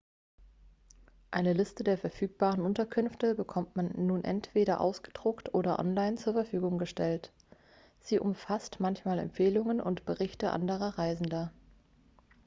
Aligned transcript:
eine 1.29 1.53
liste 1.53 1.83
der 1.83 1.95
verfügbaren 1.95 2.61
unterkünfte 2.63 3.35
bekommt 3.35 3.75
man 3.75 3.91
nun 3.95 4.23
entweder 4.23 4.81
ausgedruckt 4.81 5.53
oder 5.53 5.77
online 5.77 6.15
zur 6.15 6.33
verfügung 6.33 6.79
gestellt 6.79 7.31
sie 7.99 8.17
umfasst 8.17 8.79
manchmal 8.79 9.19
empfehlungen 9.19 9.79
und 9.79 10.03
berichte 10.05 10.53
anderer 10.53 10.97
reisender 10.97 11.53